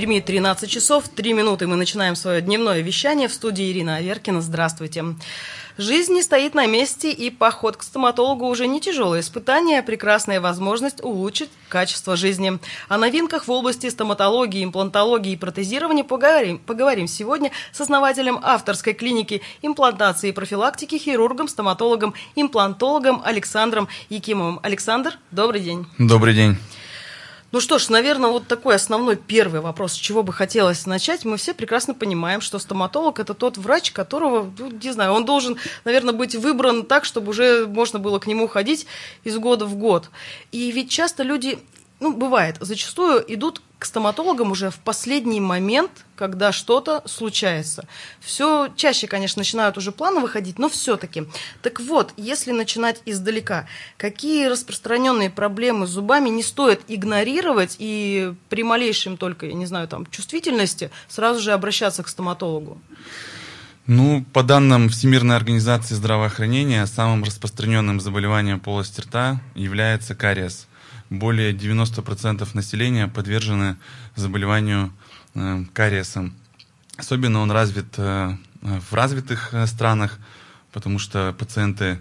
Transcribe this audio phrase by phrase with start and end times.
[0.00, 4.40] Перми 13 часов, 3 минуты мы начинаем свое дневное вещание в студии Ирина Аверкина.
[4.40, 5.04] Здравствуйте.
[5.76, 10.40] Жизнь не стоит на месте, и поход к стоматологу уже не тяжелое испытание, а прекрасная
[10.40, 12.58] возможность улучшить качество жизни.
[12.88, 19.42] О новинках в области стоматологии, имплантологии и протезирования поговорим, поговорим сегодня с основателем авторской клиники
[19.60, 24.60] имплантации и профилактики, хирургом, стоматологом, имплантологом Александром Якимовым.
[24.62, 25.86] Александр, добрый день.
[25.98, 26.56] Добрый день.
[27.52, 31.24] Ну что ж, наверное, вот такой основной первый вопрос, с чего бы хотелось начать.
[31.24, 35.56] Мы все прекрасно понимаем, что стоматолог– это тот врач, которого, ну, не знаю, он должен,
[35.84, 38.86] наверное, быть выбран так, чтобы уже можно было к нему ходить
[39.24, 40.10] из года в год.
[40.52, 41.58] И ведь часто люди
[41.98, 47.88] ну, бывает, зачастую идут к стоматологам уже в последний момент, когда что-то случается.
[48.20, 51.24] Все чаще, конечно, начинают уже планы выходить, но все-таки.
[51.62, 53.66] Так вот, если начинать издалека,
[53.96, 59.88] какие распространенные проблемы с зубами не стоит игнорировать и при малейшем только, я не знаю,
[59.88, 62.78] там, чувствительности сразу же обращаться к стоматологу?
[63.86, 70.66] Ну, по данным Всемирной организации здравоохранения, самым распространенным заболеванием полости рта является кариес–
[71.10, 73.76] более 90% населения подвержены
[74.14, 74.92] заболеванию
[75.34, 76.34] э, кариесом.
[76.96, 80.18] Особенно он развит э, в развитых э, странах,
[80.72, 82.00] потому что пациенты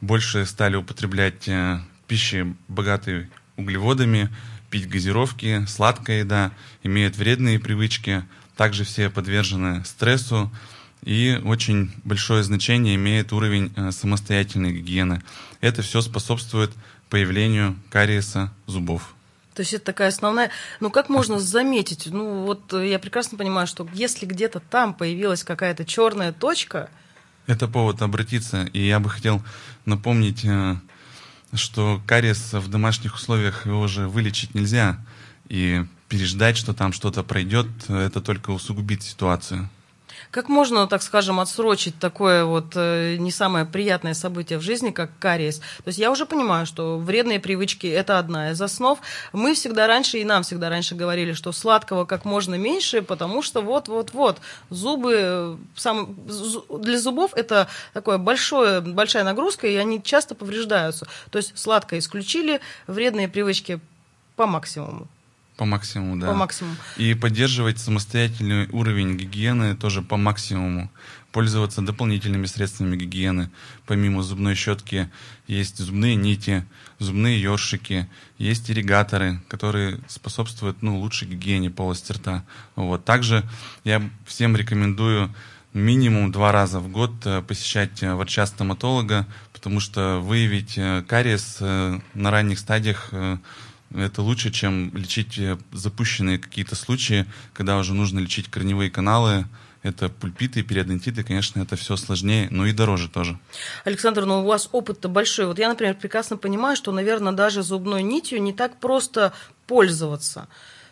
[0.00, 1.48] больше стали употреблять
[2.08, 4.28] пищи, богатой углеводами,
[4.68, 6.50] пить газировки, сладкая еда,
[6.82, 8.24] имеют вредные привычки,
[8.56, 10.50] также все подвержены стрессу,
[11.04, 15.22] и очень большое значение имеет уровень самостоятельной гигиены.
[15.60, 16.72] Это все способствует
[17.12, 19.14] появлению кариеса зубов.
[19.52, 20.50] То есть это такая основная...
[20.80, 22.06] Ну, как можно заметить?
[22.06, 26.88] Ну, вот я прекрасно понимаю, что если где-то там появилась какая-то черная точка...
[27.46, 28.64] Это повод обратиться.
[28.72, 29.42] И я бы хотел
[29.84, 30.76] напомнить, э,
[31.52, 34.98] что кариес в домашних условиях его уже вылечить нельзя.
[35.50, 39.68] И переждать, что там что-то пройдет, это только усугубит ситуацию.
[40.30, 45.10] Как можно, так скажем, отсрочить такое вот э, не самое приятное событие в жизни, как
[45.18, 45.58] кариес?
[45.58, 48.98] То есть я уже понимаю, что вредные привычки– это одна из основ.
[49.32, 53.60] Мы всегда раньше, и нам всегда раньше говорили, что сладкого как можно меньше, потому что
[53.60, 54.38] вот-вот-вот
[54.70, 56.16] зубы, э, сам,
[56.70, 61.06] для зубов это такое большое, большая нагрузка, и они часто повреждаются.
[61.30, 63.80] То есть сладкое исключили, вредные привычки
[64.36, 65.08] по максимуму.
[65.56, 66.28] По максимуму, да.
[66.28, 66.76] По максимуму.
[66.96, 70.90] И поддерживать самостоятельный уровень гигиены тоже по максимуму.
[71.30, 73.50] Пользоваться дополнительными средствами гигиены.
[73.86, 75.10] Помимо зубной щетки
[75.46, 76.64] есть зубные нити,
[76.98, 78.08] зубные ёршики,
[78.38, 82.44] есть ирригаторы, которые способствуют ну, лучшей гигиене полости рта.
[82.76, 83.04] Вот.
[83.04, 83.44] Также
[83.84, 85.34] я всем рекомендую
[85.74, 92.30] минимум два раза в год э, посещать э, врача-стоматолога, потому что выявить э, кариес на
[92.30, 93.10] ранних стадиях
[93.94, 99.46] это лучше, чем лечить э, запущенные какие-то случаи, когда уже нужно лечить корневые каналы,
[99.82, 103.38] это пульпиты, периодонтиты, конечно, это все сложнее, но и дороже тоже.
[103.84, 105.46] Александр, ну у вас опыт-то большой.
[105.46, 109.32] Вот я, например, прекрасно понимаю, что, наверное, даже зубной нитью не так просто
[109.66, 110.46] пользоваться.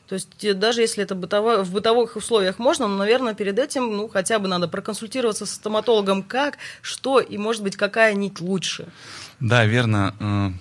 [0.08, 3.96] То есть э, даже если это бытово, в бытовых условиях можно, но, наверное, перед этим
[3.96, 8.88] ну, хотя бы надо проконсультироваться с стоматологом, как, что и, может быть, какая нить лучше.
[9.38, 10.52] Да, верно.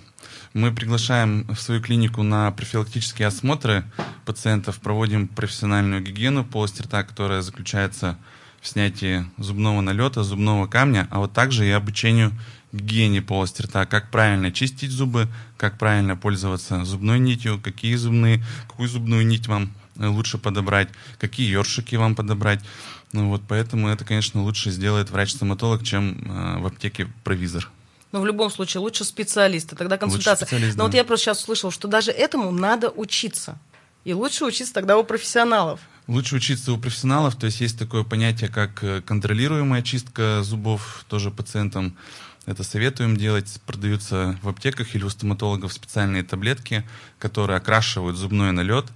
[0.52, 3.84] Мы приглашаем в свою клинику на профилактические осмотры
[4.24, 8.18] пациентов, проводим профессиональную гигиену полости рта, которая заключается
[8.60, 12.32] в снятии зубного налета, зубного камня, а вот также и обучению
[12.72, 18.88] гигиене полости рта, как правильно чистить зубы, как правильно пользоваться зубной нитью, какие зубные, какую
[18.88, 20.88] зубную нить вам э, лучше подобрать,
[21.18, 22.60] какие ёршики вам подобрать.
[23.12, 27.70] Ну вот поэтому это, конечно, лучше сделает врач-стоматолог, чем э, в аптеке провизор.
[28.12, 30.46] Но в любом случае лучше специалисты, тогда консультация.
[30.46, 30.86] Специалист, Но да.
[30.86, 33.58] вот я просто сейчас услышал, что даже этому надо учиться.
[34.04, 35.80] И лучше учиться тогда у профессионалов.
[36.06, 41.30] Лучше учиться у профессионалов, то есть есть такое понятие, как э, контролируемая чистка зубов, тоже
[41.30, 41.96] пациентам
[42.46, 43.60] это советуем делать.
[43.66, 46.84] Продаются в аптеках или у стоматологов специальные таблетки,
[47.18, 48.86] которые окрашивают зубной налет.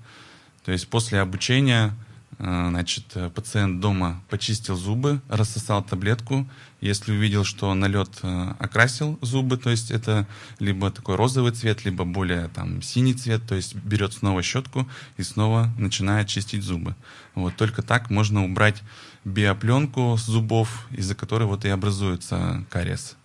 [0.64, 1.94] То есть после обучения
[2.38, 6.48] значит, э, пациент дома почистил зубы, рассосал таблетку.
[6.80, 10.26] Если увидел, что налет э, окрасил зубы, то есть это
[10.58, 15.22] либо такой розовый цвет, либо более там синий цвет, то есть берет снова щетку и
[15.22, 16.94] снова начинает чистить зубы.
[17.34, 18.82] Вот только так можно убрать
[19.24, 23.16] биопленку с зубов, из-за которой вот и образуется кариес.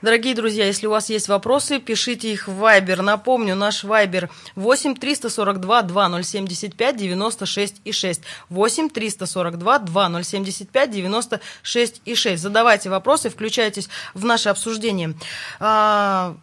[0.00, 3.02] Дорогие друзья, если у вас есть вопросы, пишите их в Viber.
[3.02, 8.20] Напомню, наш Viber 8 342 2075 96 и 6.
[8.48, 12.42] 8 342 2075 96 и 6.
[12.42, 15.14] Задавайте вопросы, включайтесь в наше обсуждение.
[15.60, 16.34] А,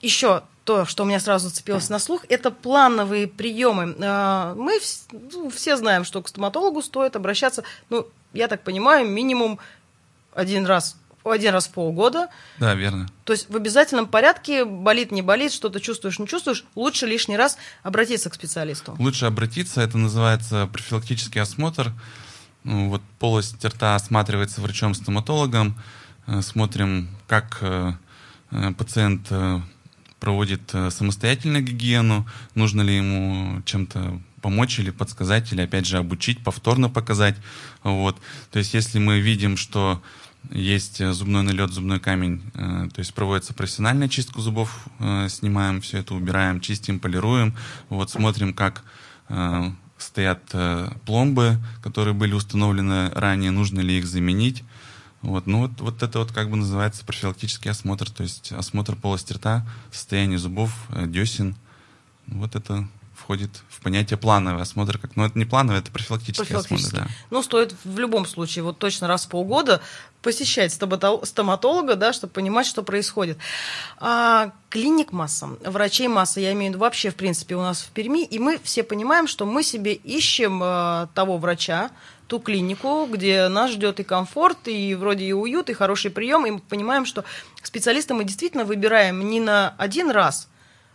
[0.00, 3.96] еще то, что у меня сразу зацепилось на слух, это плановые приемы.
[4.00, 4.78] А, мы
[5.12, 9.58] ну, все знаем, что к стоматологу стоит обращаться, ну, я так понимаю, минимум
[10.34, 12.28] один раз один раз в полгода.
[12.58, 13.08] Да, верно.
[13.24, 17.58] То есть в обязательном порядке, болит, не болит, что-то чувствуешь, не чувствуешь, лучше лишний раз
[17.82, 18.96] обратиться к специалисту.
[18.98, 21.92] Лучше обратиться, это называется профилактический осмотр.
[22.64, 25.76] Ну, вот полость рта осматривается врачом-стоматологом,
[26.26, 27.92] э, смотрим, как э,
[28.50, 29.28] э, пациент
[30.20, 36.90] проводит самостоятельную гигиену, нужно ли ему чем-то помочь или подсказать, или опять же обучить, повторно
[36.90, 37.36] показать.
[37.82, 38.20] Вот.
[38.50, 40.02] То есть если мы видим, что
[40.50, 44.86] есть зубной налет, зубной камень, то есть проводится профессиональная чистка зубов,
[45.28, 47.54] снимаем все это, убираем, чистим, полируем,
[47.88, 48.84] вот смотрим, как
[50.02, 54.64] стоят э, пломбы, которые были установлены ранее, нужно ли их заменить.
[55.22, 59.32] Вот, ну вот, вот это вот как бы называется профилактический осмотр, то есть осмотр полости
[59.32, 61.54] рта, состояние зубов, э, десен.
[62.26, 62.88] Вот это
[63.22, 66.98] входит в понятие плановый осмотр, как, ну это не плановый, это профилактический, профилактический.
[66.98, 67.26] осмотр, да.
[67.30, 69.80] Ну стоит в любом случае вот точно раз в полгода
[70.22, 73.38] посещать стоматолога, да, чтобы понимать, что происходит.
[73.98, 77.90] А, клиник масса, врачей масса, я имею в виду вообще, в принципе, у нас в
[77.90, 81.90] Перми, и мы все понимаем, что мы себе ищем а, того врача,
[82.28, 86.52] ту клинику, где нас ждет и комфорт, и вроде и уют, и хороший прием, и
[86.52, 87.24] мы понимаем, что
[87.62, 90.48] специалиста мы действительно выбираем не на один раз,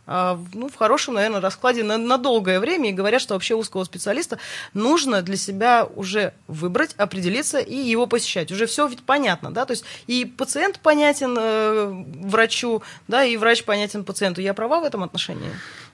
[0.08, 4.40] ну, в хорошем, наверное, раскладе на, на долгое время, и говорят, что вообще узкого специалиста
[4.74, 8.52] нужно для себя уже выбрать, определиться и его посещать.
[8.52, 13.66] Уже все ведь понятно, да, то есть и пациент понятен э, врачу, да, и врач
[13.66, 14.42] понятен пациенту.
[14.42, 15.52] Я права в этом отношении?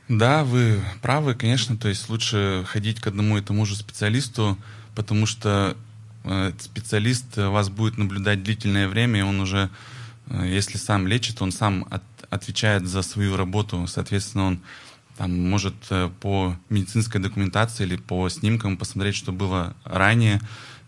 [0.10, 4.57] Да, вы правы, конечно, то есть лучше ходить к одному и тому же специалисту,
[4.95, 5.75] потому что
[6.24, 9.69] э, специалист вас будет наблюдать длительное время, и он уже,
[10.30, 14.59] э, если сам лечит, он сам от отвечает за свою работу, соответственно, он
[15.18, 20.41] там, может э, по медицинской документации или по снимкам посмотреть, что было ранее,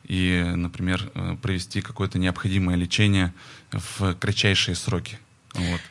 [0.03, 3.33] и, например, э, провести какое-то необходимое лечение
[3.71, 5.19] в кратчайшие сроки.
[5.53, 5.81] Вот.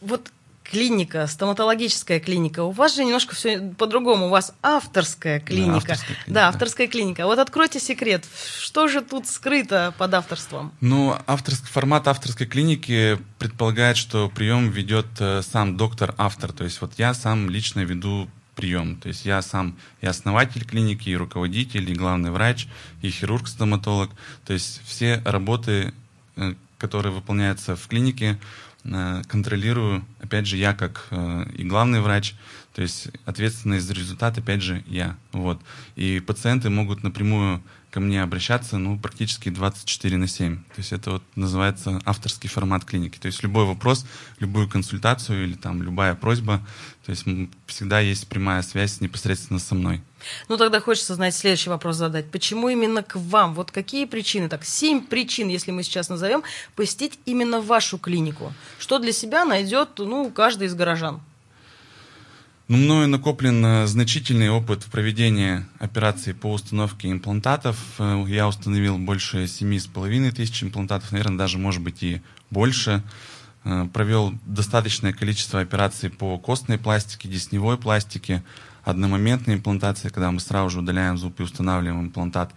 [0.00, 0.32] Вот
[0.70, 2.62] клиника, стоматологическая клиника.
[2.62, 4.26] У вас же немножко все по-другому.
[4.26, 5.96] У вас авторская клиника.
[5.96, 6.32] Да, авторская клиника.
[6.32, 7.26] Да, авторская клиника.
[7.26, 8.26] Вот откройте секрет.
[8.60, 10.72] Что же тут скрыто под авторством?
[10.80, 16.52] Ну, авторский, формат авторской клиники предполагает, что прием ведет э, сам доктор-автор.
[16.52, 18.96] То есть вот я сам лично веду прием.
[18.96, 22.66] То есть я сам и основатель клиники, и руководитель, и главный врач,
[23.02, 24.10] и хирург-стоматолог.
[24.44, 25.94] То есть все работы,
[26.36, 28.38] э, которые выполняются в клинике,
[29.28, 32.34] контролирую, опять же, я как э, и главный врач,
[32.74, 35.16] то есть ответственность за результат, опять же, я.
[35.32, 35.60] Вот.
[35.96, 40.56] И пациенты могут напрямую ко мне обращаться, ну, практически 24 на 7.
[40.56, 43.18] То есть это вот называется авторский формат клиники.
[43.18, 44.04] То есть любой вопрос,
[44.38, 46.60] любую консультацию или там любая просьба,
[47.06, 47.24] то есть
[47.66, 50.02] всегда есть прямая связь непосредственно со мной.
[50.48, 52.30] Ну, тогда хочется знать следующий вопрос задать.
[52.30, 53.54] Почему именно к вам?
[53.54, 54.48] Вот какие причины?
[54.48, 56.42] Так, семь причин, если мы сейчас назовем,
[56.74, 58.52] посетить именно вашу клинику.
[58.78, 61.20] Что для себя найдет, ну, каждый из горожан?
[62.68, 67.78] Ну, мною накоплен э, значительный опыт в проведении операций по установке имплантатов.
[67.98, 72.20] Э, я установил больше семи с половиной тысяч имплантатов, наверное, даже, может быть, и
[72.50, 73.02] больше.
[73.64, 78.42] Э, провел достаточное количество операций по костной пластике, десневой пластике,
[78.84, 82.52] одномоментной имплантации, когда мы сразу же удаляем зуб и устанавливаем имплантат.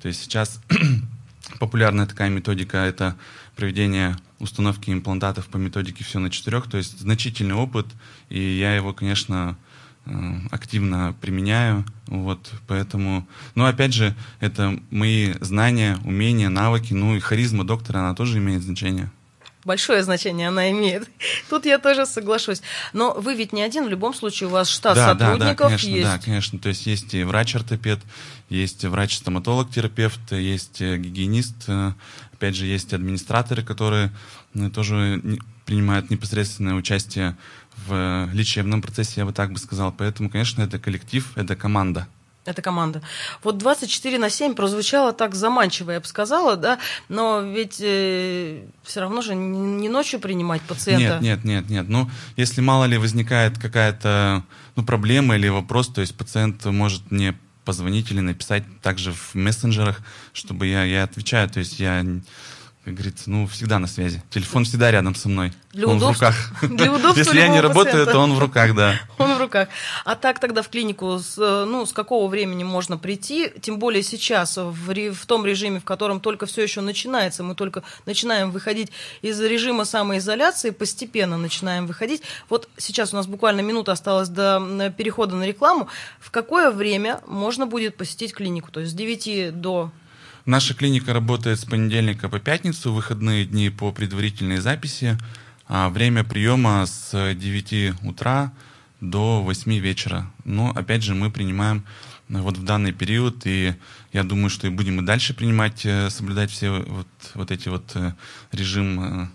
[0.00, 0.60] То есть сейчас
[1.58, 3.16] популярная такая методика– это
[3.58, 7.86] проведение установки имплантатов по методике все на четырех, то есть значительный опыт,
[8.28, 9.56] и я его, конечно,
[10.06, 10.10] э,
[10.52, 17.64] активно применяю, вот, поэтому, ну, опять же, это мои знания, умения, навыки, ну, и харизма
[17.64, 19.10] доктора, она тоже имеет значение
[19.68, 21.08] большое значение она имеет.
[21.50, 22.62] Тут я тоже соглашусь.
[22.94, 25.54] Но вы ведь не один, в любом случае у вас штат да, сотрудников да, да,
[25.54, 26.02] конечно, есть.
[26.02, 26.58] Да, конечно.
[26.58, 28.00] То есть есть и врач-ортопед,
[28.48, 31.92] есть врач-стоматолог-терапевт, есть э, гигиенист, э,
[32.32, 34.10] опять же, есть администраторы, которые
[34.54, 35.22] э, тоже
[35.66, 37.36] принимают непосредственное участие
[37.86, 39.92] в лечебном процессе, я бы так бы сказал.
[39.92, 42.08] Поэтому, конечно, это коллектив, это команда.
[42.48, 43.02] Это команда.
[43.42, 46.78] Вот 24 на 7 прозвучало так заманчиво, я бы сказала, да,
[47.10, 51.18] но ведь э, все равно же не ночью принимать пациента.
[51.20, 51.88] Нет, нет, нет, нет.
[51.90, 54.44] Ну, если мало ли возникает какая-то
[54.76, 57.36] ну, проблема или вопрос, то есть пациент может мне
[57.66, 60.00] позвонить или написать также в мессенджерах,
[60.32, 61.50] чтобы я, я отвечаю.
[61.50, 62.02] То есть я
[62.88, 64.22] как говорится, ну, всегда на связи.
[64.30, 65.52] Телефон всегда рядом со мной.
[65.74, 66.52] Для он удобства- в руках.
[66.62, 68.12] для удобства Если я не работаю, пациента.
[68.12, 68.98] то он в руках, да.
[69.18, 69.68] Он в руках.
[70.06, 73.52] А так тогда в клинику, с, э, ну, с какого времени можно прийти?
[73.60, 77.82] Тем более сейчас, в, в том режиме, в котором только все еще начинается, мы только
[78.06, 78.90] начинаем выходить
[79.20, 82.22] из режима самоизоляции, постепенно начинаем выходить.
[82.48, 85.88] Вот сейчас у нас буквально минута осталась до перехода на рекламу.
[86.20, 88.72] В какое время можно будет посетить клинику?
[88.72, 89.90] То есть с 9 до...
[90.48, 95.18] Наша клиника работает с понедельника по пятницу, выходные дни по предварительной записи,
[95.66, 98.50] а время приема с 9 утра
[99.02, 100.32] до 8 вечера.
[100.46, 101.84] Но, опять же, мы принимаем
[102.30, 103.74] э, вот в данный период, и
[104.14, 107.84] я думаю, что и будем и дальше принимать, э, соблюдать все вот, вот эти вот
[107.96, 108.14] э,
[108.50, 109.30] режим...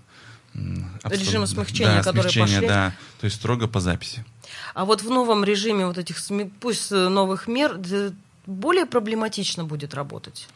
[0.55, 2.67] обсто- Режимы смягчения, да, которые смягчения, пошли.
[2.67, 4.25] да, то есть строго по записи.
[4.73, 6.17] А вот в новом режиме вот этих,
[6.59, 7.79] пусть новых мер,
[8.47, 10.47] более проблематично будет работать?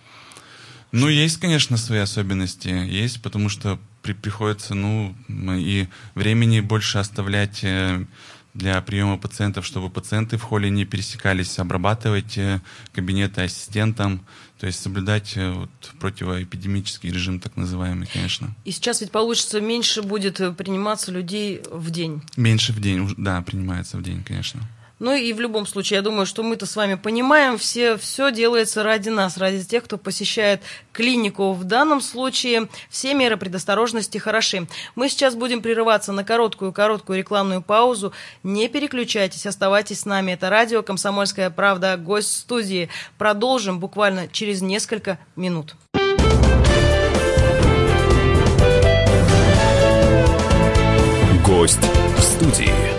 [1.00, 2.70] Ну, есть, конечно, свои особенности.
[2.70, 5.86] Есть, потому что при, приходится, ну, и
[6.16, 8.04] времени больше оставлять э,
[8.56, 12.62] для приема пациентов, чтобы пациенты в холле не пересекались, обрабатывать э,
[12.94, 14.26] кабинеты ассистентам,
[14.60, 18.56] то есть соблюдать э, вот, противоэпидемический режим, так называемый, конечно.
[18.66, 22.24] И сейчас ведь получится меньше будет приниматься людей в день.
[22.38, 24.68] Меньше в день, да, принимается в день, конечно.
[25.00, 28.82] Ну и в любом случае, я думаю, что мы-то с вами понимаем, все, все делается
[28.82, 30.62] ради нас, ради тех, кто посещает
[30.92, 31.54] клинику.
[31.54, 34.68] В данном случае все меры предосторожности хороши.
[34.96, 38.12] Мы сейчас будем прерываться на короткую-короткую рекламную паузу.
[38.42, 40.32] Не переключайтесь, оставайтесь с нами.
[40.32, 42.90] Это радио «Комсомольская правда», гость студии.
[43.20, 45.76] Продолжим буквально через несколько минут.
[51.46, 51.80] Гость
[52.18, 52.97] в студии.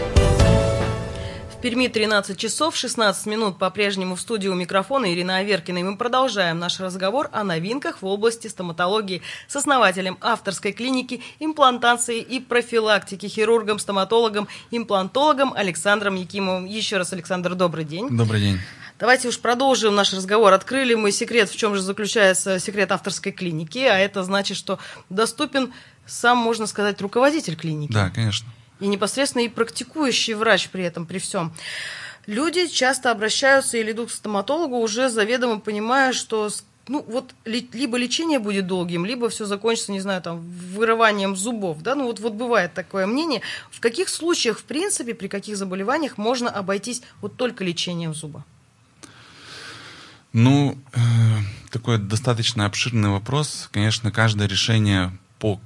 [1.59, 5.79] В Перми 13 часов 16 минут по-прежнему в студии у микрофона Ирина Аверкина.
[5.79, 12.21] И мы продолжаем наш разговор о новинках в области стоматологии с основателем авторской клиники имплантации
[12.21, 16.65] и профилактики, хирургом, стоматологом, имплантологом Александром Якимовым.
[16.65, 18.09] Еще раз, Александр, добрый день.
[18.17, 18.61] Добрый день.
[19.01, 20.53] Давайте уж продолжим наш разговор.
[20.53, 24.79] Открыли мы секрет, в чем же заключается секрет авторской клиники, а это значит, что
[25.11, 25.73] доступен
[26.07, 28.49] сам, можно сказать, руководитель клиники Да, конечно.
[28.81, 31.53] И непосредственно и практикующий врач при этом, при всем.
[32.27, 36.51] Люди часто обращаются или идут к стоматологу, уже заведомо понимая, что
[36.89, 41.83] ну, вот ли- либо лечение будет долгим, либо все закончится, не знаю, там, вырыванием зубов,
[41.83, 43.43] да, ну вот, вот бывает такое мнение.
[43.71, 48.45] В каких случаях, в принципе, при каких заболеваниях можно обойтись вот только лечением зуба?
[50.33, 50.99] Ну, э,
[51.71, 53.69] такой достаточно обширный вопрос.
[53.73, 55.61] Конечно, каждое решение по,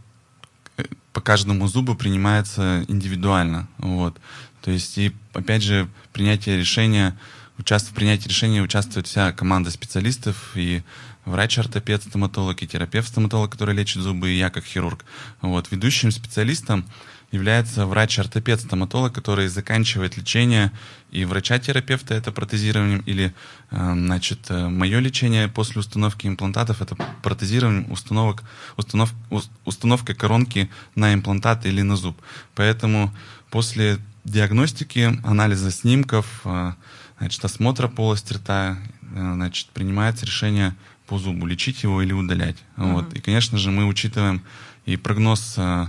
[1.13, 3.69] по каждому зубу принимается индивидуально.
[3.79, 4.19] Вот.
[4.63, 7.19] То есть, и опять же, принятие решения,
[7.59, 7.91] участ...
[7.91, 10.83] в принятии решения участвует вся команда специалистов, и
[11.25, 15.05] врач-ортопед, стоматолог, и терапевт-стоматолог, который лечит зубы, и я как хирург.
[15.41, 15.71] Вот.
[15.71, 16.85] Ведущим специалистом
[17.33, 20.71] является врач-ортопед-стоматолог, который заканчивает лечение
[21.11, 23.35] и врача-терапевта, это протезированием, или,
[23.71, 28.45] э, значит, мое лечение после установки имплантатов, это протезирование установок,
[28.77, 32.21] установ, ус- установка коронки на имплантат или на зуб.
[32.55, 33.13] Поэтому
[33.51, 36.73] после диагностики, анализа снимков, э,
[37.19, 40.75] значит, осмотра полости рта, э, значит, принимается решение
[41.07, 42.57] по зубу, лечить его или удалять.
[42.77, 43.13] Вот.
[43.15, 44.43] И, конечно же, мы учитываем
[44.87, 45.89] и прогноз э,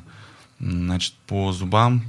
[0.63, 2.03] значит, по зубам,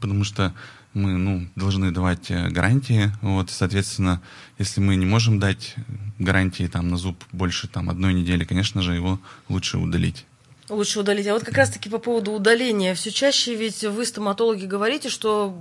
[0.00, 0.52] потому что
[0.94, 3.12] мы ну, должны давать э, гарантии.
[3.22, 4.20] Вот, соответственно,
[4.58, 5.76] если мы не можем дать
[6.18, 10.24] гарантии там, на зуб больше там, одной недели, конечно же, его лучше удалить.
[10.68, 11.26] Лучше удалить.
[11.26, 12.94] А вот как раз-таки по поводу удаления.
[12.94, 15.56] Все чаще ведь вы, стоматологи, говорите, что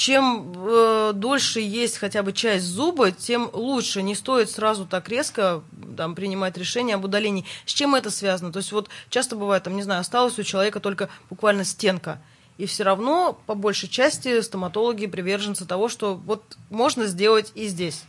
[0.00, 4.00] чем э, дольше есть хотя бы часть зуба, тем лучше.
[4.00, 5.62] Не стоит сразу так резко
[5.94, 7.44] там, принимать решение об удалении.
[7.66, 8.50] С чем это связано?
[8.50, 12.18] То есть вот часто бывает, там, не знаю, осталась у человека только буквально стенка.
[12.56, 18.04] И все равно, по большей части, стоматологи приверженцы того, что вот можно сделать и здесь.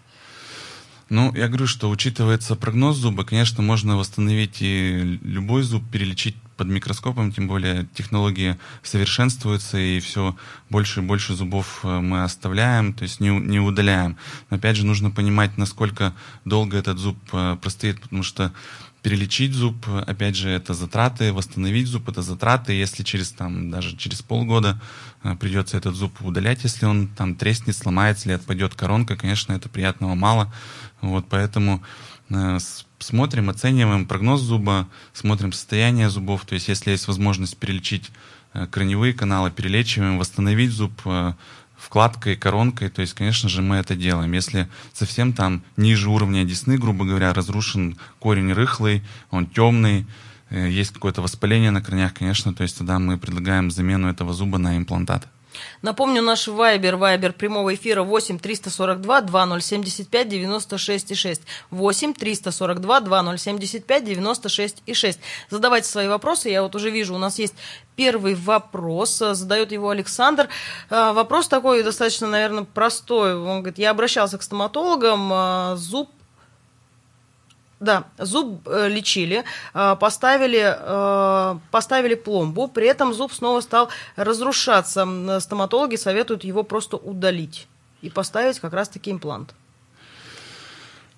[1.09, 6.67] Ну, я говорю, что учитывается прогноз зуба, конечно, можно восстановить и любой зуб, перелечить под
[6.67, 10.35] микроскопом, тем более технологии совершенствуются, и все
[10.69, 14.15] больше и больше зубов э, мы оставляем, то есть не, не удаляем.
[14.51, 16.13] Но опять же, нужно понимать, насколько
[16.45, 18.53] долго этот зуб э, простоит, потому что
[19.01, 22.73] перелечить зуб, опять же, это затраты, восстановить зуб это затраты.
[22.73, 24.79] Если через там даже через полгода
[25.23, 29.67] э, придется этот зуб удалять, если он там треснет, сломается или отпадет коронка, конечно, это
[29.67, 30.53] приятного мало.
[31.01, 31.81] Вот поэтому
[32.29, 36.45] с- смотрим, оцениваем прогноз зуба, смотрим состояние зубов.
[36.45, 38.11] То есть, если есть возможность перелечить
[38.53, 41.33] э, корневые каналы, перелечиваем, восстановить зуб э,
[41.77, 44.31] вкладкой, коронкой, то есть, конечно же, мы это делаем.
[44.33, 50.05] Если совсем там ниже уровня десны, грубо говоря, разрушен корень рыхлый, он темный,
[50.49, 54.57] э, есть какое-то воспаление на корнях, конечно, то есть тогда мы предлагаем замену этого зуба
[54.59, 55.27] на имплантат.
[55.81, 61.41] Напомню, наш вайбер, вайбер прямого эфира 8 342 2075 96 и 6.
[61.71, 65.19] 8 342 2075 96 и 6.
[65.49, 66.49] Задавайте свои вопросы.
[66.49, 67.55] Я вот уже вижу, у нас есть
[67.95, 69.17] первый вопрос.
[69.17, 70.49] Задает его Александр.
[70.89, 73.35] А, вопрос такой достаточно, наверное, простой.
[73.35, 76.09] Он говорит, я обращался к стоматологам, а, зуб
[77.81, 85.39] да, зуб э, лечили, э, поставили, э, поставили пломбу, при этом зуб снова стал разрушаться.
[85.39, 87.67] Стоматологи советуют его просто удалить
[88.01, 89.53] и поставить как раз-таки имплант.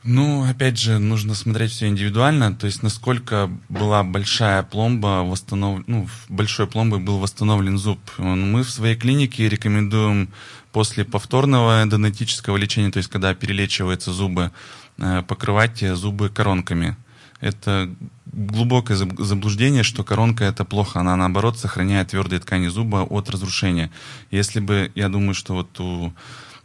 [0.05, 5.83] Ну, опять же, нужно смотреть все индивидуально, то есть насколько была большая пломба, восстанов...
[5.87, 7.99] ну, большой пломбой был восстановлен зуб.
[8.17, 10.29] Мы в своей клинике рекомендуем
[10.73, 14.51] после повторного эндонетического лечения, то есть когда перелечиваются зубы,
[14.97, 16.95] покрывать зубы коронками.
[17.39, 17.93] Это
[18.25, 20.99] глубокое заблуждение, что коронка это плохо.
[20.99, 23.91] Она наоборот сохраняет твердые ткани зуба от разрушения.
[24.31, 26.13] Если бы, я думаю, что вот у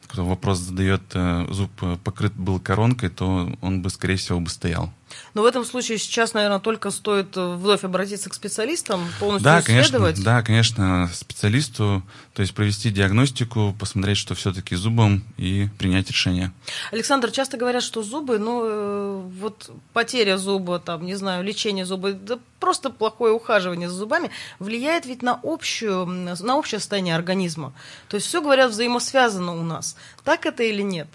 [0.09, 1.71] кто вопрос задает, э, зуб
[2.03, 4.91] покрыт был коронкой, то он бы, скорее всего, бы стоял.
[5.35, 9.61] Но в этом случае сейчас, наверное, только стоит э, вновь обратиться к специалистам, полностью да,
[9.61, 10.17] исследовать.
[10.17, 12.03] Конечно, да, конечно, специалисту,
[12.35, 16.53] то есть провести диагностику, посмотреть, что все-таки зубом и принять решение.
[16.93, 22.13] Александр, часто говорят, что зубы, ну, э, вот потеря зуба, там, не знаю, лечение зуба,
[22.13, 27.73] да просто плохое ухаживание за зубами влияет ведь на, общую, на общее состояние организма.
[28.09, 29.97] То есть все, говорят, взаимосвязано у нас.
[30.25, 31.09] Так это или нет?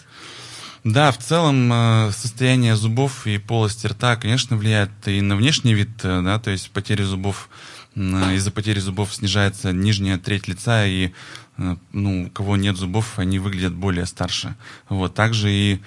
[0.83, 5.89] Да, в целом э, состояние зубов и полости рта, конечно, влияет и на внешний вид,
[6.03, 7.49] э, да, то есть потеря зубов,
[7.95, 11.11] из-за потери зубов снижается нижняя треть лица, и
[11.57, 14.55] э, ну, у кого нет зубов, они выглядят более старше.
[14.89, 15.79] Вот, также и,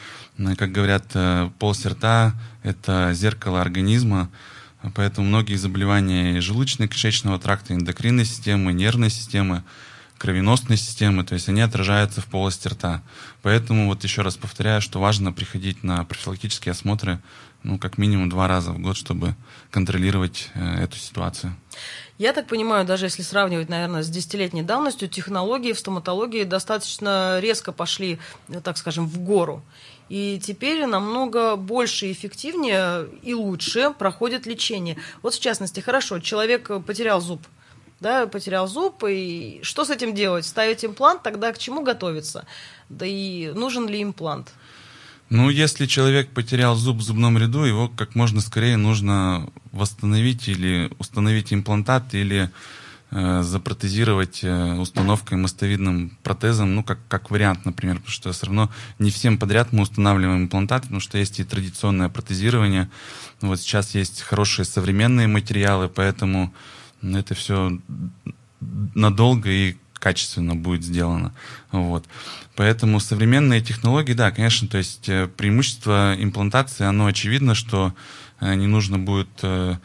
[0.57, 1.15] как говорят,
[1.59, 4.31] полость рта– это зеркало организма,
[4.95, 9.63] поэтому многие заболевания желудочно-кишечного тракта, эндокринной системы, нервной системы–
[10.19, 13.03] кровеносной системы, то есть они отражаются в полости рта.
[13.43, 17.21] Поэтому вот еще раз повторяю, что важно приходить на профилактические осмотры
[17.63, 19.35] ну, как минимум два раза в год, чтобы
[19.71, 21.57] контролировать э, эту ситуацию.
[22.17, 27.73] Я так понимаю, даже если сравнивать, наверное, с десятилетней давностью, технологии в стоматологии достаточно резко
[27.73, 28.19] пошли,
[28.63, 29.65] так скажем, в гору.
[30.09, 34.97] И теперь намного больше, эффективнее и лучше проходит лечение.
[35.23, 37.45] Вот в частности, хорошо, человек потерял зуб,
[38.01, 40.45] да, потерял зуб, и что с этим делать?
[40.45, 42.47] Ставить имплант, тогда к чему готовиться?
[42.89, 44.53] Да и нужен ли имплант?
[45.29, 50.91] Ну, если человек потерял зуб в зубном ряду, его как можно скорее нужно восстановить или
[51.01, 52.49] установить имплантат, или
[53.11, 58.71] э, запротезировать э, установкой мостовидным протезом, ну, как, как вариант, например, потому что все равно
[59.01, 62.89] не всем подряд мы устанавливаем имплантат, потому что есть и традиционное протезирование.
[63.41, 66.55] Вот сейчас есть хорошие современные материалы, поэтому
[67.03, 67.79] это все
[68.95, 71.33] надолго и качественно будет сделано.
[71.73, 72.05] Вот.
[72.55, 77.95] Поэтому современные технологии, да, конечно, то есть э, преимущество имплантации, оно очевидно, что
[78.41, 79.77] э, не нужно будет э,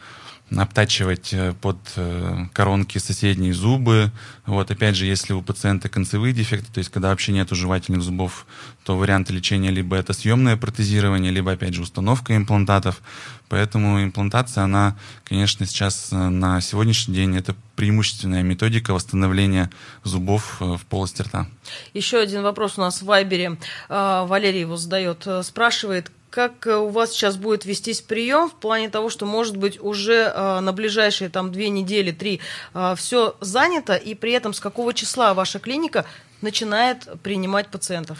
[0.56, 1.78] обтачивать под
[2.52, 4.10] коронки соседние зубы.
[4.46, 8.46] Вот, опять же, если у пациента концевые дефекты, то есть когда вообще нет жевательных зубов,
[8.84, 13.00] то варианты лечения либо это съемное протезирование, либо, опять же, установка имплантатов.
[13.52, 19.70] Поэтому имплантация, она, конечно, сейчас э, на сегодняшний день это преимущественная методика восстановления
[20.04, 21.46] зубов э, в полости рта.
[21.92, 23.58] Еще один вопрос у нас в Вайбере.
[23.90, 25.26] А, Валерий его задает.
[25.26, 29.78] Э, спрашивает, как у вас сейчас будет вестись прием в плане того, что, может быть,
[29.80, 32.40] уже на ближайшие там две недели, три
[32.96, 36.06] все занято, и при этом с какого числа ваша клиника
[36.40, 38.18] начинает принимать пациентов?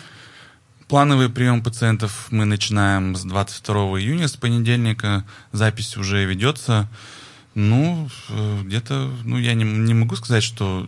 [0.92, 5.24] Плановый прием пациентов мы начинаем с 22 июня, с понедельника.
[5.50, 6.86] Запись уже ведется.
[7.54, 10.86] Ну, э, где-то, ну, я не, не могу сказать, что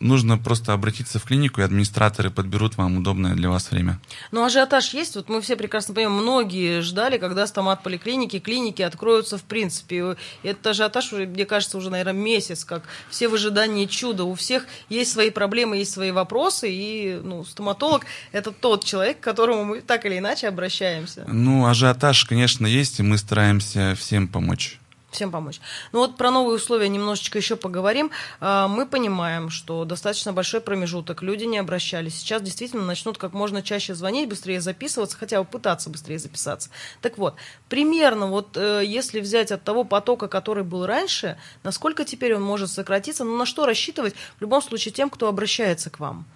[0.00, 3.98] нужно просто обратиться в клинику, и администраторы подберут вам удобное для вас время.
[4.30, 5.16] Ну, ажиотаж есть.
[5.16, 10.16] Вот мы все прекрасно понимаем, многие ждали, когда стомат-поликлиники, клиники откроются в принципе.
[10.42, 14.24] И этот ажиотаж, мне кажется, уже, наверное, месяц, как все в ожидании чуда.
[14.24, 19.24] У всех есть свои проблемы, есть свои вопросы, и ну, стоматолог– это тот человек, к
[19.24, 21.24] которому мы так или иначе обращаемся.
[21.26, 24.78] Ну, ажиотаж, конечно, есть, и мы стараемся всем помочь
[25.16, 25.60] всем помочь.
[25.92, 28.10] Ну вот про новые условия немножечко еще поговорим.
[28.40, 32.18] А, мы понимаем, что достаточно большой промежуток, люди не обращались.
[32.18, 36.70] Сейчас действительно начнут как можно чаще звонить, быстрее записываться, хотя бы пытаться быстрее записаться.
[37.00, 37.34] Так вот,
[37.68, 42.70] примерно вот э, если взять от того потока, который был раньше, насколько теперь он может
[42.70, 46.26] сократиться, ну на что рассчитывать в любом случае тем, кто обращается к вам?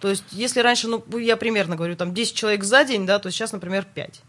[0.00, 3.30] То есть, если раньше, ну, я примерно говорю, там 10 человек за день, да, то
[3.30, 4.20] сейчас, например, 5.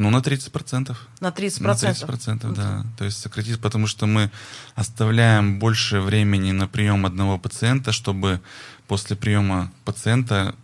[0.00, 0.96] Ну, на 30%.
[1.20, 1.60] На 30%?
[1.60, 2.84] На 30%, да.
[2.96, 4.30] То есть сократить, потому что мы
[4.74, 8.40] оставляем больше времени на прием одного пациента, чтобы
[8.88, 10.54] после приема пациента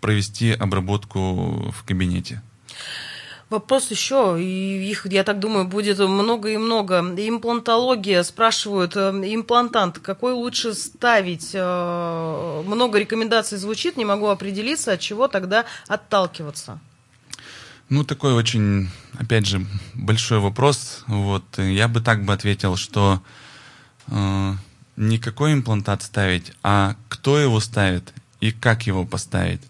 [0.00, 2.42] провести обработку в кабинете.
[3.50, 6.98] Вопрос еще, и их, я так думаю, будет много и много.
[6.98, 11.50] Имплантология, спрашивают, э, имплантант, какой лучше ставить?
[11.54, 16.80] Э, много рекомендаций звучит, не могу определиться, от чего тогда отталкиваться.
[17.94, 18.88] Ну, такой очень,
[19.20, 21.04] опять же, большой вопрос.
[21.06, 23.22] Вот, я бы так бы ответил, что
[24.08, 24.54] э,
[24.96, 29.60] не какой имплантат ставить, а кто его ставит и как его поставить.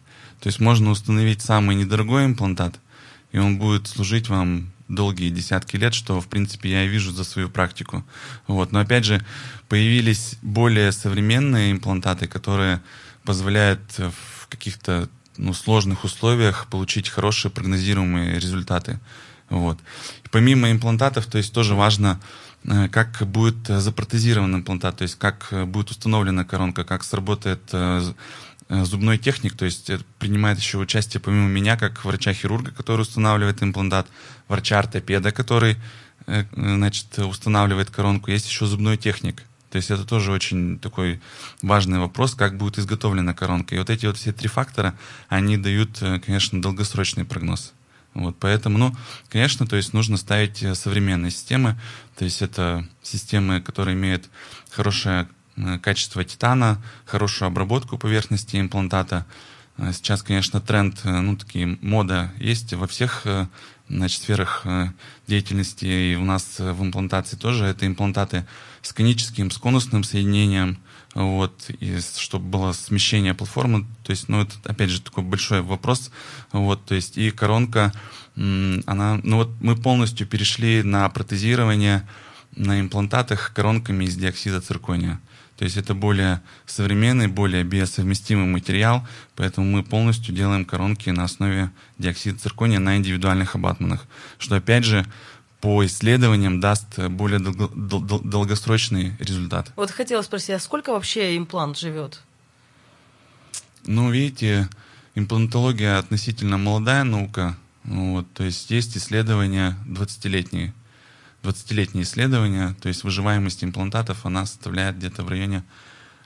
[0.40, 2.80] То есть можно установить самый недорогой имплантат,
[3.32, 7.24] и он будет служить вам долгие десятки лет, что, в принципе, я и вижу за
[7.24, 8.06] свою практику.
[8.46, 8.72] Вот.
[8.72, 9.22] Но, опять же,
[9.68, 12.80] появились более современные имплантаты, которые
[13.22, 19.00] позволяют в каких-то ну, сложных условиях получить хорошие прогнозируемые результаты.
[19.50, 19.78] Вот.
[20.24, 22.20] И помимо имплантатов, то есть тоже важно,
[22.64, 28.12] э, как будет запротезирован имплантат, то есть как будет установлена коронка, как сработает э,
[28.68, 34.06] Э, зубной техник, то есть принимает еще участие помимо меня, как врача-хирурга, который устанавливает имплантат,
[34.48, 35.76] врача-ортопеда, который
[36.26, 39.42] э, значит, устанавливает коронку, есть еще зубной техник.
[39.74, 41.20] То есть это тоже очень такой
[41.60, 43.74] важный вопрос, как будет изготовлена коронка.
[43.74, 44.94] И вот эти вот все три фактора,
[45.28, 47.74] они дают, э, конечно, долгосрочный прогноз.
[48.14, 48.96] Вот, поэтому, ну,
[49.28, 51.76] конечно, то есть нужно ставить современные системы,
[52.16, 54.30] то есть это системы, которые имеют
[54.70, 59.24] хорошее Э, качество титана, хорошую обработку поверхности имплантата.
[59.76, 63.26] Э, сейчас, конечно, тренд, э, ну, такие мода есть во всех
[63.88, 64.66] значит, сферах
[65.26, 67.66] деятельности, и у нас в имплантации тоже.
[67.66, 68.46] Это имплантаты
[68.82, 70.78] с коническим, с конусным соединением,
[71.14, 76.10] вот, и чтобы было смещение платформы, то есть, ну, это, опять же, такой большой вопрос,
[76.50, 77.92] вот, то есть, и коронка,
[78.36, 82.06] она, ну, вот мы полностью перешли на протезирование
[82.56, 85.20] на имплантатах коронками из диоксида циркония.
[85.56, 91.70] То есть это более современный, более биосовместимый материал, поэтому мы полностью делаем коронки на основе
[91.98, 94.06] диоксида циркония на индивидуальных абатманах,
[94.38, 95.06] что опять же
[95.60, 99.72] по исследованиям даст более долгосрочный результат.
[99.76, 102.20] Вот хотела спросить, а сколько вообще имплант живет?
[103.86, 104.68] Ну, видите,
[105.14, 110.74] имплантология относительно молодая наука, вот, то есть есть исследования 20-летние,
[111.44, 115.64] 20-летние исследования, то есть выживаемость имплантатов, она составляет где-то в районе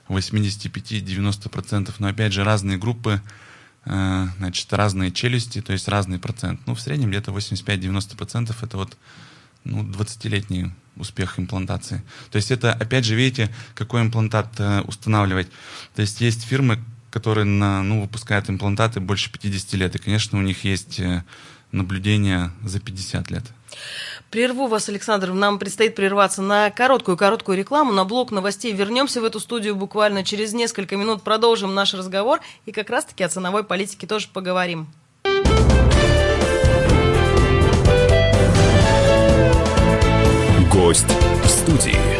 [0.08, 1.94] 85-90%.
[1.98, 3.20] Но опять же, разные группы,
[3.84, 6.60] э, значит, разные челюсти, то есть разный процент.
[6.66, 8.96] Ну, в среднем где-то 85-90% это вот
[9.64, 12.02] ну, 20-летний успех имплантации.
[12.30, 15.48] То есть это, опять же, видите, какой имплантат э, устанавливать.
[15.94, 16.78] То есть есть фирмы,
[17.10, 21.24] которые на, ну, выпускают имплантаты больше 50 лет, и, конечно, у них есть э,
[21.72, 23.44] наблюдения за 50 лет.
[24.30, 25.32] Прерву вас, Александр.
[25.32, 28.72] Нам предстоит прерваться на короткую-короткую рекламу, на блок новостей.
[28.72, 33.28] Вернемся в эту студию буквально через несколько минут, продолжим наш разговор и как раз-таки о
[33.28, 34.88] ценовой политике тоже поговорим.
[40.70, 41.06] Гость
[41.42, 42.17] в студии.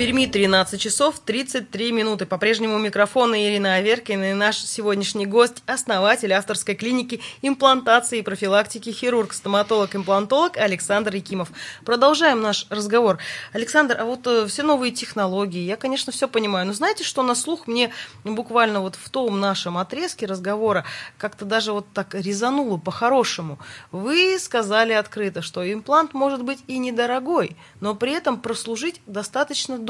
[0.00, 2.24] Перми 13 часов 33 минуты.
[2.24, 9.34] По-прежнему у Ирина Аверкина и наш сегодняшний гость, основатель авторской клиники имплантации и профилактики хирург,
[9.34, 11.50] стоматолог-имплантолог Александр Якимов.
[11.84, 13.18] Продолжаем наш разговор.
[13.52, 17.34] Александр, а вот э, все новые технологии, я, конечно, все понимаю, но знаете, что на
[17.34, 17.92] слух мне
[18.24, 20.86] буквально вот в том нашем отрезке разговора
[21.18, 23.58] как-то даже вот так резануло по-хорошему.
[23.92, 29.89] Вы сказали открыто, что имплант может быть и недорогой, но при этом прослужить достаточно долго.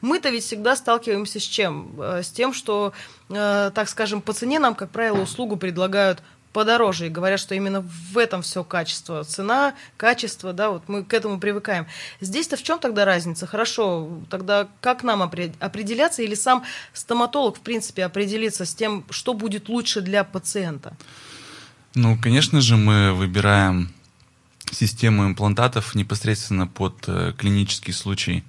[0.00, 1.94] Мы-то ведь всегда сталкиваемся с чем?
[1.98, 2.92] Э, с тем, что,
[3.30, 6.22] э, так скажем, по цене нам, как правило, услугу предлагают
[6.54, 7.80] подороже и говорят, что именно
[8.12, 9.24] в этом все качество.
[9.24, 11.86] Цена, качество, да, вот мы к этому привыкаем.
[12.20, 13.46] Здесь-то в чем тогда разница?
[13.46, 19.68] Хорошо, тогда как нам определяться или сам стоматолог, в принципе, определиться с тем, что будет
[19.68, 20.96] лучше для пациента?
[21.94, 23.92] Ну, конечно же, мы выбираем
[24.70, 28.44] систему имплантатов непосредственно под э, клинический случай.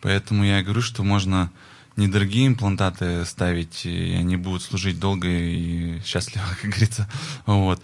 [0.00, 1.50] Поэтому я говорю, что можно
[1.96, 7.08] недорогие имплантаты ставить, и они будут служить долго и счастливо, как говорится.
[7.46, 7.82] Вот.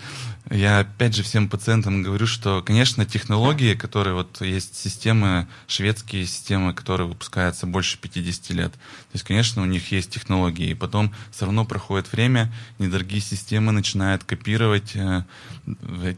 [0.49, 6.73] Я опять же всем пациентам говорю, что, конечно, технологии, которые вот есть системы, шведские системы,
[6.73, 8.73] которые выпускаются больше 50 лет.
[8.73, 8.79] То
[9.15, 14.23] есть, конечно, у них есть технологии, и потом все равно проходит время, недорогие системы начинают
[14.23, 15.25] копировать э,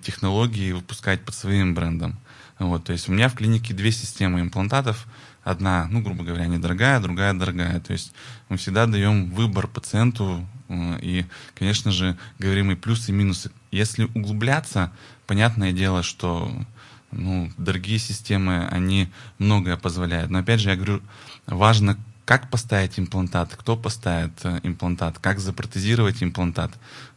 [0.03, 2.19] технологии и выпускать под своим брендом.
[2.59, 5.07] Вот, то есть у меня в клинике две системы имплантатов–
[5.49, 7.81] одна, ну, грубо говоря, недорогая, другая дорогая.
[7.81, 8.13] То есть
[8.49, 10.47] мы всегда даем выбор пациенту
[11.01, 13.51] И, конечно же, говорим и плюсы, и минусы.
[13.71, 14.93] Если углубляться,
[15.27, 16.51] понятное дело, что
[17.11, 19.09] ну, дорогие системы, они
[19.39, 20.31] многое позволяют.
[20.31, 21.01] Но опять же, я говорю,
[21.47, 21.97] важно,
[22.29, 26.71] как поставить имплантат, кто поставит э, имплантат, как запротезировать имплантат.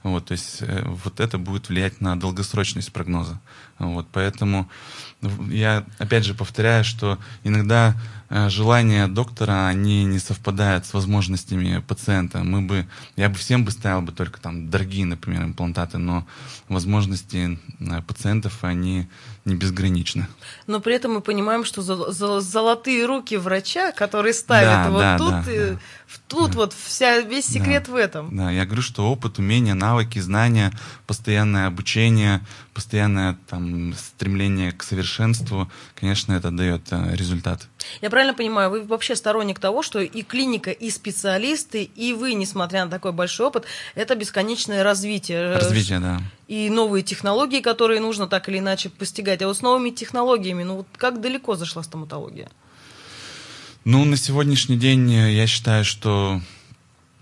[0.04, 3.42] Вот, то есть э, вот это будет влиять на долгосрочность прогноза.
[3.78, 4.70] Вот, поэтому
[5.50, 7.94] я опять же повторяю, что иногда
[8.30, 12.46] э, желания доктора, они не совпадают с возможностями пациента.
[12.46, 16.26] Мы бы, я бы всем бы ставил бы только там дорогие, например, имплантаты, но
[16.70, 17.60] возможности
[18.08, 19.10] пациентов, они
[19.46, 20.28] не безграничны.
[20.68, 25.30] Но при этом мы понимаем, что золотые руки врача, которые ставят да, вот да, тут,
[25.30, 25.80] да, и, да.
[26.28, 26.58] тут да.
[26.58, 27.92] вот вся, весь секрет да.
[27.92, 28.38] в этом.
[28.38, 30.72] Да, я говорю, что опыт, умения, навыки, знания,
[31.08, 32.42] постоянное обучение,
[32.82, 37.68] постоянное там стремление к совершенству, конечно, это дает э, результат.
[38.02, 42.86] Я правильно понимаю, вы вообще сторонник того, что и клиника, и специалисты, и вы, несмотря
[42.86, 45.58] на такой большой опыт, это бесконечное развитие.
[45.58, 46.22] Развитие, да.
[46.48, 49.44] И новые технологии, которые нужно так или иначе постигать.
[49.44, 52.50] А вот с новыми технологиями, ну вот как далеко зашла стоматология?
[53.86, 56.42] Ну, на сегодняшний день э, я считаю, что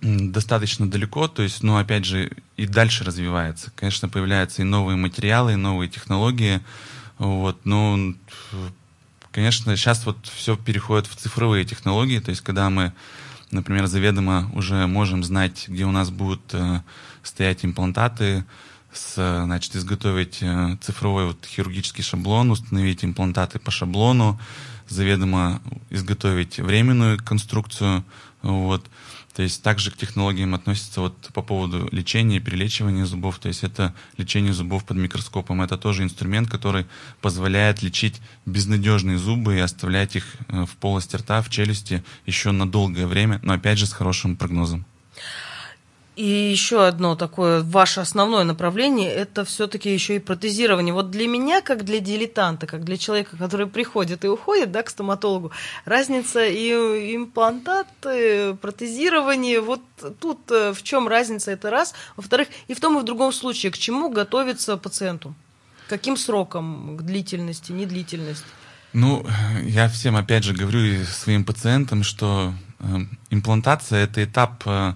[0.02, 3.72] достаточно далеко, то есть, ну, опять же, и дальше развивается.
[3.76, 6.62] Конечно, появляются и новые материалы, и новые технологии,
[7.18, 8.14] вот, но
[9.32, 12.94] Конечно, сейчас вот все переходит в цифровые технологии, то есть когда мы,
[13.52, 16.82] например, заведомо уже можем знать, где у нас будут э,
[17.22, 18.44] стоять имплантаты,
[18.92, 24.40] с, значит, изготовить э, цифровой вот хирургический шаблон, установить имплантаты по шаблону,
[24.88, 28.04] заведомо изготовить временную конструкцию,
[28.42, 28.84] вот,
[29.34, 33.40] то есть также к технологиям относится вот по поводу лечения и перелечивания зубов.
[33.40, 35.62] То есть это лечение зубов под микроскопом.
[35.62, 36.86] Это тоже инструмент, который
[37.22, 42.70] позволяет лечить безнадежные зубы и оставлять их э, в полости рта, в челюсти еще на
[42.70, 44.86] долгое время, но опять же с хорошим прогнозом.
[46.20, 50.94] И еще одно такое ваше основное направление– это все-таки еще и протезирование.
[50.94, 54.90] Вот для меня, как для дилетанта, как для человека, который приходит и уходит да, к
[54.90, 55.52] стоматологу,
[55.86, 59.80] разница и имплантаты, протезирование, вот
[60.20, 61.94] тут э, в чем разница, это раз.
[62.18, 65.34] Во-вторых, и в том и в другом случае, к чему готовиться пациенту?
[65.88, 68.44] Каким сроком, к длительности, недлительности?
[68.92, 69.26] Ну,
[69.64, 72.84] я всем опять же говорю своим пациентам, что э,
[73.30, 74.96] имплантация– это этап э,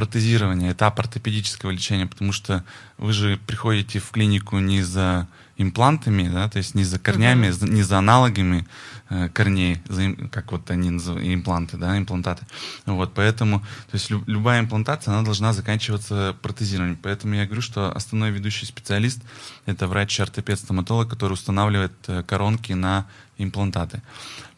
[0.00, 2.64] протезирования, этап ортопедического лечения, потому что
[2.96, 7.68] вы же приходите в клинику не за имплантами, да, то есть не за корнями, uh-huh.
[7.68, 8.66] не за аналогами
[9.10, 12.46] э, корней, за, как вот они называют, импланты, да, имплантаты.
[12.86, 16.98] Вот, поэтому, то есть люб, любая имплантация, она должна заканчиваться протезированием.
[17.02, 19.20] Поэтому я говорю, что основной ведущий специалист–
[19.66, 24.00] это врач-ортопед-стоматолог, который устанавливает э, коронки на имплантаты.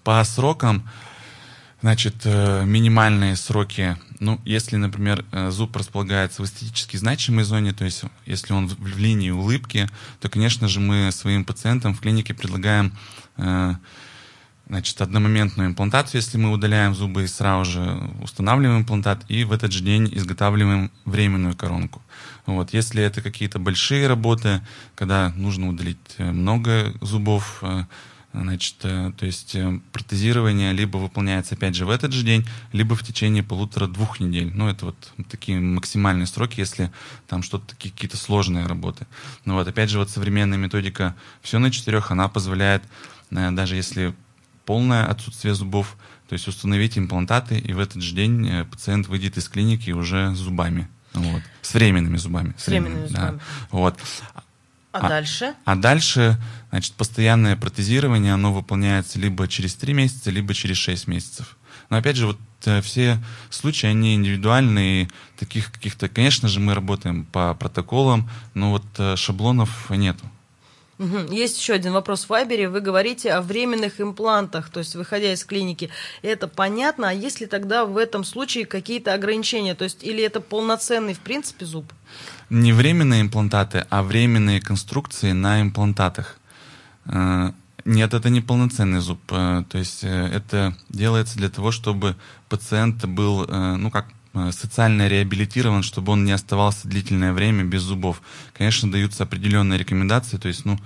[0.05, 0.89] По срокам,
[1.83, 7.85] Значит, э, минимальные сроки, ну, если, например, э, зуб располагается в эстетически значимой зоне, то
[7.85, 9.88] есть если он в линии улыбки,
[10.21, 12.92] то, конечно же, мы своим пациентам в клинике предлагаем
[13.37, 13.75] э,
[14.68, 19.73] значит, одномоментную имплантацию, если мы удаляем зубы и сразу же устанавливаем имплантат, и в этот
[19.73, 22.01] же день изготавливаем временную коронку.
[22.47, 22.73] Вот.
[22.73, 24.62] Если это какие-то большие работы,
[24.95, 27.61] когда нужно удалить много зубов,
[28.33, 32.97] Значит, э, то есть э, протезирование либо выполняется, опять же, в этот же день, либо
[32.97, 34.51] в течение полутора-двух недель.
[34.55, 36.90] Ну, это вот такие максимальные сроки, если
[37.29, 39.07] там что-то какие-то сложные работы.
[39.45, 42.83] Но вот, опять же, вот современная методика «все на четырех», она позволяет,
[43.31, 44.14] э, даже если
[44.64, 45.97] полное отсутствие зубов,
[46.29, 50.38] то есть установить имплантаты, и в этот же день пациент выйдет из клиники уже с
[50.38, 50.88] зубами.
[51.12, 52.55] Вот, с временными зубами.
[52.57, 53.37] С временными, зубами.
[53.37, 53.40] Да.
[53.71, 53.99] Вот.
[54.93, 55.55] А, а дальше?
[55.65, 56.39] А дальше,
[56.71, 61.57] значит, постоянное протезирование, оно выполняется либо через 3 месяца, либо через 6 месяцев.
[61.89, 63.19] Но опять же, вот э, все
[63.51, 69.91] случаи, они индивидуальные, таких каких-то, конечно же, мы работаем по протоколам, но вот э, шаблонов
[69.91, 70.25] нету.
[71.31, 72.69] Есть еще один вопрос в Вайбере.
[72.69, 75.91] Вы говорите о временных имплантах, то есть выходя из клиники.
[76.21, 79.75] Это понятно, а есть ли тогда в этом случае какие-то ограничения?
[79.75, 81.93] То есть или это полноценный, в принципе, зуб?
[82.53, 86.37] Не временные имплантаты, а временные конструкции на имплантатах.
[87.07, 87.53] Э,
[87.87, 89.21] нет, это не полноценный зуб.
[89.31, 92.15] Э, то есть э, это делается для того, чтобы
[92.51, 94.09] пациент был, ну как
[94.51, 98.21] социально реабилитирован, чтобы он не оставался длительное время без зубов.
[98.53, 100.79] Конечно, даются определенные рекомендации, то есть, ну,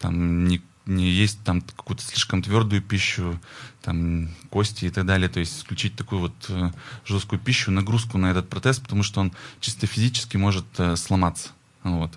[0.00, 3.38] там, не, не есть там какую-то слишком твердую пищу,
[3.82, 6.70] там, кости и так далее, то есть исключить такую вот э,
[7.04, 11.50] жесткую пищу, нагрузку на этот протез, потому что он чисто физически может э, сломаться.
[11.82, 12.10] Вот.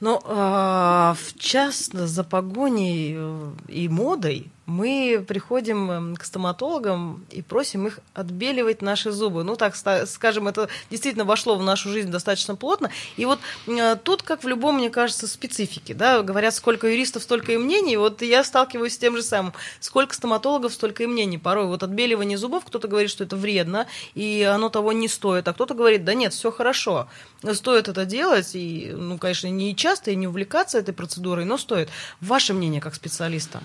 [0.00, 7.42] Ну, э, в частности, за погоней э, и модой мы приходим эм, к стоматологам и
[7.42, 9.44] просим их отбеливать наши зубы.
[9.44, 9.74] Ну, так
[10.06, 12.90] скажем, это действительно вошло в нашу жизнь достаточно плотно.
[13.16, 17.52] И вот э, тут, как в любом, мне кажется, специфике, да, говорят, сколько юристов, столько
[17.52, 17.96] и мнений.
[17.96, 19.52] Вот я сталкиваюсь с тем же самым.
[19.80, 21.38] Сколько стоматологов, столько и мнений.
[21.38, 25.52] Порой вот отбеливание зубов, кто-то говорит, что это вредно, и оно того не стоит, а
[25.52, 27.08] кто-то говорит, да нет, все хорошо.
[27.52, 31.88] Стоит это делать, и, ну, конечно, не часто и не увлекаться этой процедурой, но стоит.
[32.20, 33.60] Ваше мнение как специалиста?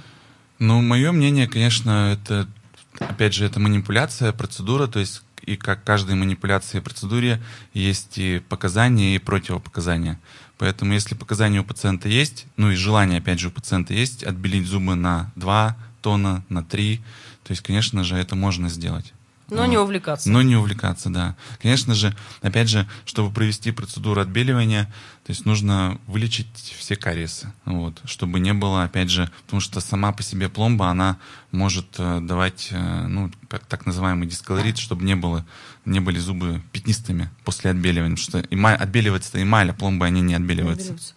[0.59, 2.47] Ну, мое мнение, конечно, это,
[2.99, 7.41] опять же, это манипуляция, процедура, то есть и как каждой манипуляции и процедуре
[7.73, 10.19] есть и показания, и противопоказания.
[10.57, 14.65] Поэтому если показания у пациента есть, ну и желание, опять же, у пациента есть, отбелить
[14.65, 16.97] зубы на 2 тона, на 3,
[17.43, 19.13] то есть, конечно же, это можно сделать.
[19.49, 19.67] Но вот.
[19.67, 20.29] не увлекаться.
[20.29, 21.35] Но не увлекаться, да.
[21.61, 24.85] Конечно же, опять же, чтобы провести процедуру отбеливания,
[25.23, 30.11] то есть нужно вылечить все кариесы, вот, чтобы не было, опять же, потому что сама
[30.11, 31.17] по себе пломба, она
[31.51, 35.45] может э, давать, э, ну, как так называемый дисколорит, чтобы не было,
[35.85, 40.33] не были зубы пятнистыми после отбеливания, потому что эмаль, отбеливается эмаль, а пломбы, они не
[40.33, 40.93] отбеливаются.
[40.93, 41.13] Не отбеливаются.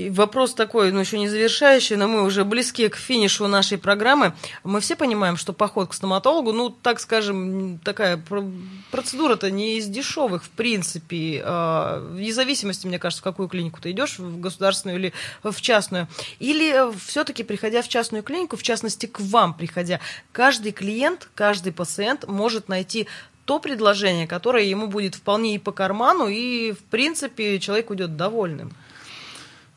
[0.00, 4.32] И вопрос такой, ну, еще не завершающий, но мы уже близки к финишу нашей программы.
[4.64, 8.18] Мы все понимаем, что поход к стоматологу, ну, так скажем, такая
[8.90, 13.90] процедура-то не из дешевых, в принципе, а, вне зависимости, мне кажется, в какую клинику ты
[13.90, 16.08] идешь, в государственную или в частную.
[16.38, 20.00] Или все-таки, приходя в частную клинику, в частности, к вам приходя,
[20.32, 23.06] каждый клиент, каждый пациент может найти
[23.44, 28.72] то предложение, которое ему будет вполне и по карману, и, в принципе, человек уйдет довольным.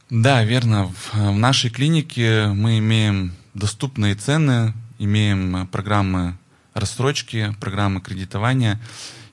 [0.09, 0.87] Да, верно.
[0.87, 6.37] В, в нашей клинике мы имеем доступные цены, имеем программы
[6.73, 8.79] рассрочки, программы кредитования.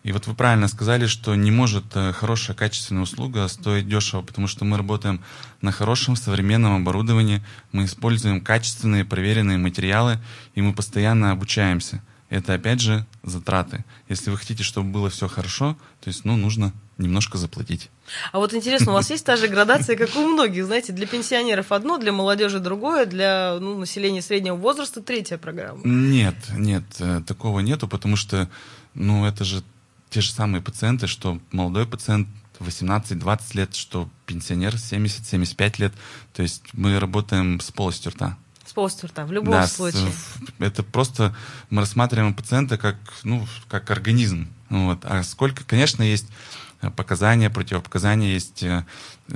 [0.03, 4.47] И вот вы правильно сказали, что не может э, хорошая качественная услуга стоить дешево, потому
[4.47, 5.21] что мы работаем
[5.61, 10.19] на хорошем современном оборудовании, мы используем качественные проверенные материалы,
[10.55, 12.03] и мы постоянно обучаемся.
[12.31, 13.85] Это опять же затраты.
[14.09, 17.91] Если вы хотите, чтобы было все хорошо, то есть ну, нужно немножко заплатить.
[18.33, 21.73] А вот интересно, у вас есть та же градация, как у многих, знаете, для пенсионеров
[21.73, 25.81] одно, для молодежи другое, для ну, населения среднего возраста третья программа?
[25.85, 28.49] Нет, нет, э, такого нету, потому что,
[28.95, 29.63] ну, это же
[30.11, 32.29] те же самые пациенты, что молодой пациент
[32.61, 35.93] 18-20 лет, что пенсионер 70-75 лет.
[36.33, 38.37] То есть мы работаем с полостью рта.
[38.65, 40.13] С полостью рта, в любом да, случае.
[40.59, 41.35] Это просто
[41.71, 44.49] мы рассматриваем пациента как, ну, как организм.
[44.69, 45.05] Вот.
[45.05, 46.27] А сколько, конечно, есть
[46.97, 48.85] показания, противопоказания, есть э,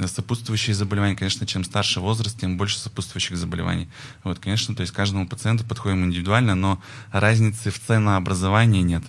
[0.06, 1.16] сопутствующие заболевания.
[1.16, 3.88] Конечно, чем старше возраст, тем больше сопутствующих заболеваний.
[4.22, 6.80] Вот, конечно, то есть каждому пациенту подходим индивидуально, но
[7.12, 9.02] разницы в ценообразовании нет.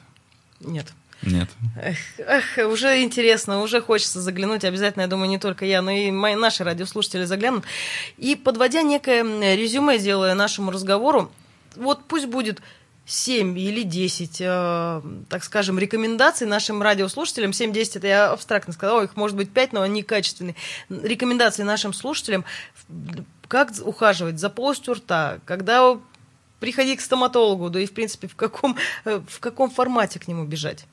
[0.60, 0.93] Нет.
[1.21, 1.50] Нет.
[1.82, 4.63] Эх, эх, уже интересно, уже хочется заглянуть.
[4.63, 7.63] Обязательно, я думаю, не только я, но и мои, наши радиослушатели заглянут.
[8.17, 9.24] И подводя некое
[9.56, 11.32] резюме, делая нашему разговору,
[11.76, 12.62] вот пусть будет
[13.06, 17.52] 7 или 10, э, так скажем, рекомендаций нашим радиослушателям.
[17.52, 20.56] 7-10 это я абстрактно сказала, их может быть 5, но они качественные.
[20.89, 22.46] Рекомендации нашим слушателям,
[23.48, 26.00] как ухаживать за полостью рта, когда
[26.60, 30.46] приходить к стоматологу, да и, в принципе, в каком, э, в каком формате к нему
[30.46, 30.86] бежать.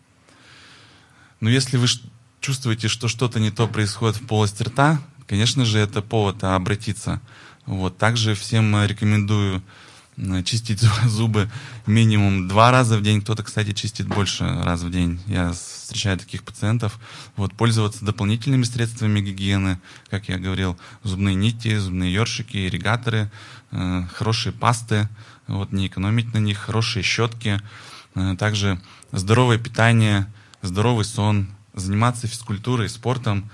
[1.40, 1.87] Ну, если вы
[2.40, 7.22] чувствуете, что что-то не то происходит в полости рта, конечно же, это повод обратиться.
[7.64, 7.96] Вот.
[7.96, 9.62] Также всем рекомендую
[10.44, 11.51] чистить зубы
[11.87, 13.20] минимум два раза в день.
[13.22, 15.20] Кто-то, кстати, чистит больше раз в день.
[15.27, 16.98] Я встречаю таких пациентов.
[17.37, 23.31] Вот, пользоваться дополнительными средствами гигиены, как я говорил, зубные нити, зубные ёршики, ирригаторы,
[23.70, 25.09] э, хорошие пасты,
[25.46, 27.61] вот, не экономить на них, хорошие щетки,
[28.14, 28.81] э, также
[29.12, 30.27] здоровое питание,
[30.62, 33.51] здоровый сон, заниматься физкультурой, спортом,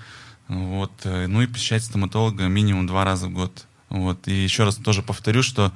[0.47, 3.65] вот, э, ну и посещать стоматолога минимум два раза в год.
[3.89, 4.27] Вот.
[4.27, 5.71] И еще раз тоже повторю, что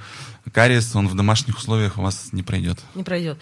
[0.52, 2.80] кариес, он в домашних условиях у вас не пройдет.
[2.96, 3.38] Не пройдет.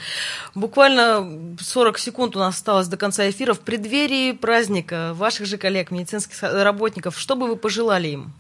[0.56, 3.54] Буквально 40 секунд у нас осталось до конца эфира.
[3.54, 8.34] В преддверии праздника ваших же коллег, медицинских работников, что бы вы пожелали им?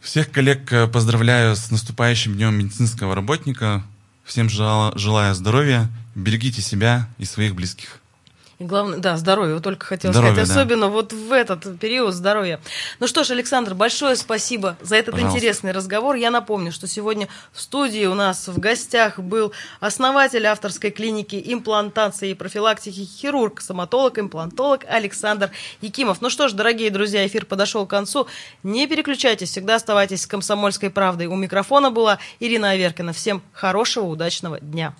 [0.00, 3.82] Всех коллег э, поздравляю с наступающим днем медицинского работника.
[4.24, 8.00] Всем желаю здоровья, берегите себя и своих близких.
[8.58, 9.54] И главное, да, здоровье.
[9.54, 10.60] Вот только хотела здоровье, сказать, да.
[10.60, 12.60] особенно вот в этот период здоровья.
[12.98, 15.38] Ну что ж, Александр, большое спасибо за этот Пожалуйста.
[15.38, 16.16] интересный разговор.
[16.16, 22.30] Я напомню, что сегодня в студии у нас в гостях был основатель авторской клиники имплантации
[22.30, 26.20] и профилактики хирург, стоматолог, имплантолог Александр Якимов.
[26.20, 28.26] Ну что ж, дорогие друзья, эфир подошел к концу.
[28.64, 31.26] Не переключайтесь, всегда оставайтесь с «Комсомольской правдой».
[31.26, 33.12] У микрофона была Ирина Аверкина.
[33.12, 34.94] Всем хорошего, удачного дня.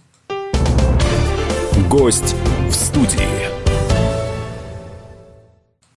[1.88, 2.36] Гость
[2.70, 3.67] в студии.